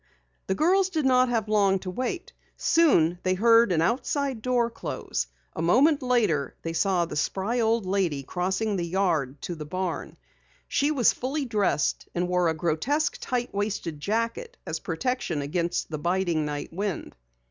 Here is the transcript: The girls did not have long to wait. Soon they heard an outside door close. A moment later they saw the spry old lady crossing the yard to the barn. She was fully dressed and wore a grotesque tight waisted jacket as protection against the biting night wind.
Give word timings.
The 0.47 0.55
girls 0.55 0.89
did 0.89 1.05
not 1.05 1.29
have 1.29 1.47
long 1.47 1.77
to 1.81 1.91
wait. 1.91 2.33
Soon 2.57 3.19
they 3.21 3.35
heard 3.35 3.71
an 3.71 3.83
outside 3.83 4.41
door 4.41 4.71
close. 4.71 5.27
A 5.55 5.61
moment 5.61 6.01
later 6.01 6.55
they 6.63 6.73
saw 6.73 7.05
the 7.05 7.15
spry 7.15 7.59
old 7.59 7.85
lady 7.85 8.23
crossing 8.23 8.77
the 8.77 8.83
yard 8.87 9.39
to 9.43 9.53
the 9.53 9.63
barn. 9.63 10.17
She 10.67 10.89
was 10.89 11.13
fully 11.13 11.45
dressed 11.45 12.09
and 12.15 12.27
wore 12.27 12.49
a 12.49 12.55
grotesque 12.55 13.19
tight 13.21 13.53
waisted 13.53 13.99
jacket 13.99 14.57
as 14.65 14.79
protection 14.79 15.43
against 15.43 15.91
the 15.91 15.99
biting 15.99 16.45
night 16.45 16.73
wind. 16.73 17.15